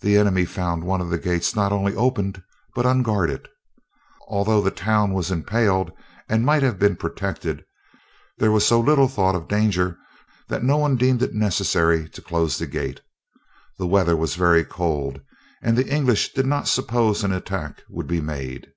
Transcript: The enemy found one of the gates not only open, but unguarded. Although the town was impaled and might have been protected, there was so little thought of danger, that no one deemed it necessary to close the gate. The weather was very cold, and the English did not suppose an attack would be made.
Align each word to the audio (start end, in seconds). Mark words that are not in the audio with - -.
The 0.00 0.16
enemy 0.16 0.44
found 0.44 0.84
one 0.84 1.00
of 1.00 1.10
the 1.10 1.18
gates 1.18 1.56
not 1.56 1.72
only 1.72 1.92
open, 1.96 2.36
but 2.76 2.86
unguarded. 2.86 3.48
Although 4.28 4.60
the 4.62 4.70
town 4.70 5.12
was 5.12 5.32
impaled 5.32 5.90
and 6.28 6.46
might 6.46 6.62
have 6.62 6.78
been 6.78 6.94
protected, 6.94 7.64
there 8.38 8.52
was 8.52 8.64
so 8.64 8.78
little 8.78 9.08
thought 9.08 9.34
of 9.34 9.48
danger, 9.48 9.98
that 10.46 10.62
no 10.62 10.76
one 10.76 10.94
deemed 10.94 11.20
it 11.20 11.34
necessary 11.34 12.08
to 12.10 12.22
close 12.22 12.58
the 12.58 12.68
gate. 12.68 13.00
The 13.76 13.88
weather 13.88 14.14
was 14.14 14.36
very 14.36 14.64
cold, 14.64 15.20
and 15.60 15.76
the 15.76 15.92
English 15.92 16.32
did 16.32 16.46
not 16.46 16.68
suppose 16.68 17.24
an 17.24 17.32
attack 17.32 17.82
would 17.90 18.06
be 18.06 18.20
made. 18.20 18.68